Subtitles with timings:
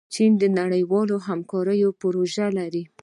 [0.13, 2.83] چین د نړیوالې همکارۍ پروژې لري.